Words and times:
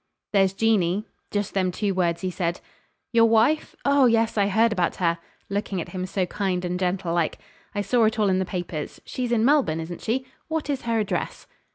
'There's 0.33 0.53
Jeanie,' 0.55 1.05
just 1.29 1.53
them 1.53 1.71
two 1.71 1.93
words 1.93 2.21
he 2.21 2.31
said. 2.31 2.59
'Your 3.13 3.27
wife? 3.27 3.75
Oh 3.85 4.07
yes, 4.07 4.35
I 4.35 4.47
heard 4.47 4.73
about 4.73 4.95
her,' 4.95 5.19
looking 5.47 5.79
at 5.79 5.89
him 5.89 6.07
so 6.07 6.25
kind 6.25 6.65
and 6.65 6.79
gentle 6.79 7.13
like. 7.13 7.37
'I 7.75 7.81
saw 7.83 8.05
it 8.05 8.17
all 8.17 8.29
in 8.29 8.39
the 8.39 8.43
papers. 8.43 8.99
She's 9.05 9.31
in 9.31 9.45
Melbourne, 9.45 9.79
isn't 9.79 10.01
she? 10.01 10.25
What 10.47 10.71
is 10.71 10.81
her 10.89 10.97
address?' 10.97 11.45